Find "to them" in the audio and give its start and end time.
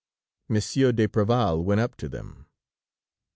1.97-2.47